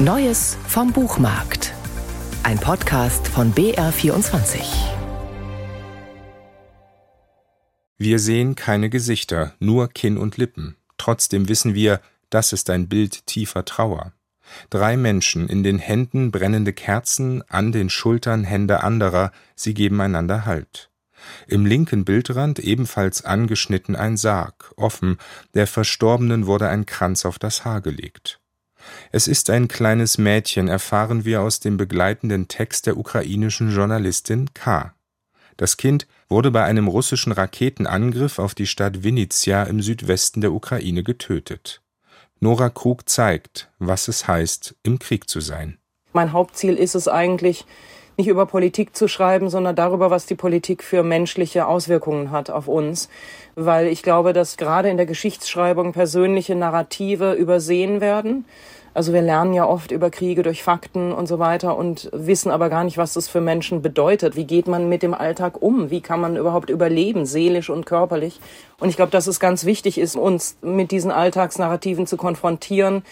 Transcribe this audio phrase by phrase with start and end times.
[0.00, 1.74] Neues vom Buchmarkt.
[2.44, 4.60] Ein Podcast von BR24.
[7.96, 10.76] Wir sehen keine Gesichter, nur Kinn und Lippen.
[10.98, 12.00] Trotzdem wissen wir,
[12.30, 14.12] das ist ein Bild tiefer Trauer.
[14.70, 20.46] Drei Menschen, in den Händen brennende Kerzen, an den Schultern Hände anderer, sie geben einander
[20.46, 20.90] Halt.
[21.48, 25.18] Im linken Bildrand ebenfalls angeschnitten ein Sarg, offen,
[25.54, 28.38] der Verstorbenen wurde ein Kranz auf das Haar gelegt.
[29.12, 34.94] Es ist ein kleines Mädchen, erfahren wir aus dem begleitenden Text der ukrainischen Journalistin K.
[35.56, 41.02] Das Kind wurde bei einem russischen Raketenangriff auf die Stadt Vinnytsia im Südwesten der Ukraine
[41.02, 41.82] getötet.
[42.40, 45.78] Nora Krug zeigt, was es heißt, im Krieg zu sein.
[46.12, 47.64] Mein Hauptziel ist es eigentlich,
[48.18, 52.68] nicht über Politik zu schreiben, sondern darüber, was die Politik für menschliche Auswirkungen hat auf
[52.68, 53.08] uns.
[53.54, 58.44] Weil ich glaube, dass gerade in der Geschichtsschreibung persönliche Narrative übersehen werden
[58.98, 62.68] also wir lernen ja oft über Kriege durch Fakten und so weiter und wissen aber
[62.68, 64.34] gar nicht, was das für Menschen bedeutet.
[64.34, 65.90] Wie geht man mit dem Alltag um?
[65.90, 68.40] Wie kann man überhaupt überleben, seelisch und körperlich?
[68.80, 73.04] Und ich glaube, dass es ganz wichtig ist, uns mit diesen Alltagsnarrativen zu konfrontieren,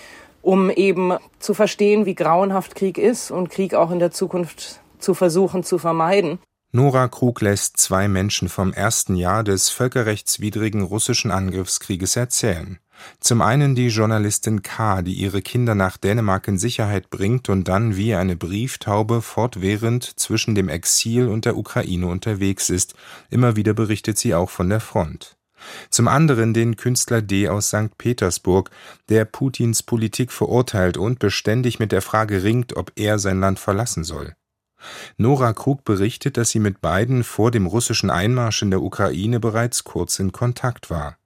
[0.43, 5.15] um eben zu verstehen, wie grauenhaft Krieg ist und Krieg auch in der Zukunft zu
[5.15, 6.39] versuchen zu vermeiden.
[6.73, 12.79] Nora Krug lässt zwei Menschen vom ersten Jahr des völkerrechtswidrigen russischen Angriffskrieges erzählen.
[13.21, 17.97] Zum einen die Journalistin K., die ihre Kinder nach Dänemark in Sicherheit bringt und dann
[17.97, 22.95] wie eine Brieftaube fortwährend zwischen dem Exil und der Ukraine unterwegs ist.
[23.31, 25.37] Immer wieder berichtet sie auch von der Front.
[25.91, 27.49] Zum anderen den Künstler D.
[27.49, 27.97] aus St.
[27.97, 28.71] Petersburg,
[29.09, 34.05] der Putins Politik verurteilt und beständig mit der Frage ringt, ob er sein Land verlassen
[34.05, 34.35] soll.
[35.17, 39.85] Nora Krug berichtet, dass sie mit beiden vor dem russischen Einmarsch in der Ukraine bereits
[39.85, 41.19] kurz in Kontakt war.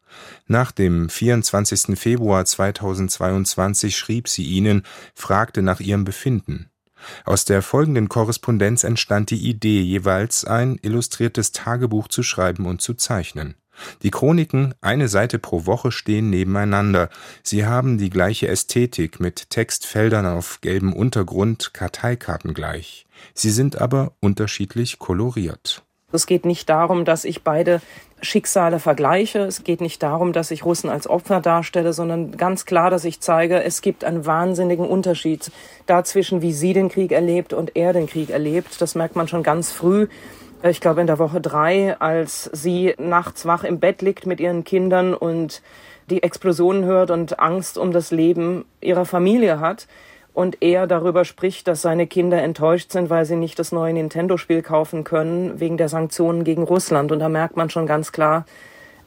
[0.47, 1.99] Nach dem 24.
[1.99, 4.83] Februar 2022 schrieb sie ihnen,
[5.15, 6.71] fragte nach ihrem Befinden.
[7.25, 12.95] Aus der folgenden Korrespondenz entstand die Idee, jeweils ein illustriertes Tagebuch zu schreiben und zu
[12.95, 13.55] zeichnen.
[14.03, 17.09] Die Chroniken, eine Seite pro Woche, stehen nebeneinander.
[17.43, 23.07] Sie haben die gleiche Ästhetik mit Textfeldern auf gelbem Untergrund, Karteikarten gleich.
[23.35, 25.83] Sie sind aber unterschiedlich koloriert.
[26.13, 27.81] Es geht nicht darum, dass ich beide
[28.23, 29.41] Schicksale vergleiche.
[29.41, 33.21] Es geht nicht darum, dass ich Russen als Opfer darstelle, sondern ganz klar, dass ich
[33.21, 35.51] zeige, es gibt einen wahnsinnigen Unterschied
[35.87, 38.81] dazwischen, wie sie den Krieg erlebt und er den Krieg erlebt.
[38.81, 40.09] Das merkt man schon ganz früh.
[40.63, 44.63] Ich glaube, in der Woche drei, als sie nachts wach im Bett liegt mit ihren
[44.63, 45.63] Kindern und
[46.11, 49.87] die Explosionen hört und Angst um das Leben ihrer Familie hat
[50.35, 54.61] und er darüber spricht, dass seine Kinder enttäuscht sind, weil sie nicht das neue Nintendo-Spiel
[54.63, 57.11] kaufen können wegen der Sanktionen gegen Russland.
[57.11, 58.45] Und da merkt man schon ganz klar,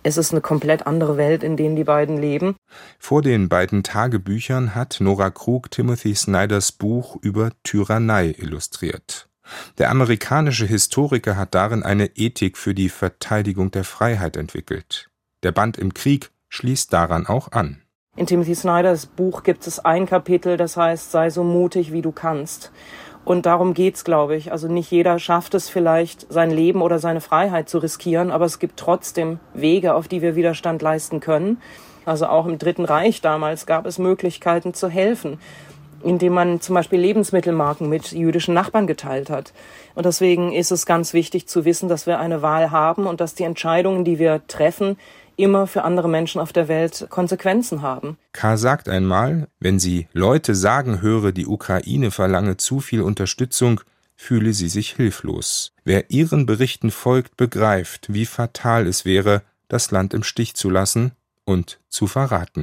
[0.02, 2.56] es ist eine komplett andere Welt, in der die beiden leben.
[3.00, 9.30] Vor den beiden Tagebüchern hat Nora Krug Timothy Snyders Buch über Tyrannei illustriert.
[9.78, 15.10] Der amerikanische Historiker hat darin eine Ethik für die Verteidigung der Freiheit entwickelt.
[15.44, 17.82] Der Band im Krieg schließt daran auch an.
[18.16, 22.12] In Timothy Snyders Buch gibt es ein Kapitel, das heißt, sei so mutig, wie du
[22.12, 22.72] kannst.
[23.26, 24.52] Und darum geht's, glaube ich.
[24.52, 28.60] Also nicht jeder schafft es vielleicht, sein Leben oder seine Freiheit zu riskieren, aber es
[28.60, 31.60] gibt trotzdem Wege, auf die wir Widerstand leisten können.
[32.06, 35.40] Also auch im Dritten Reich damals gab es Möglichkeiten zu helfen,
[36.04, 39.54] indem man zum Beispiel Lebensmittelmarken mit jüdischen Nachbarn geteilt hat.
[39.96, 43.36] Und deswegen ist es ganz wichtig zu wissen, dass wir eine Wahl haben und dass
[43.36, 44.98] die Entscheidungen, die wir treffen,
[45.36, 48.18] immer für andere Menschen auf der Welt Konsequenzen haben.
[48.34, 48.58] K.
[48.58, 53.82] sagt einmal, wenn sie Leute sagen höre, die Ukraine verlange zu viel Unterstützung,
[54.16, 55.74] fühle sie sich hilflos.
[55.84, 61.14] Wer ihren Berichten folgt, begreift, wie fatal es wäre, das Land im Stich zu lassen
[61.46, 62.62] und zu verraten.